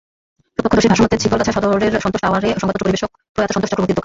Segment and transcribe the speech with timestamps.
[0.55, 3.99] প্রত্যক্ষদর্শীর ভাষ্যমতে, ঝিকরগাছা সদরের সন্তোষ টাওয়ারে সংবাদপত্র পরিবেশক প্রয়াত সন্তোষ চক্রবর্তীর দোকান।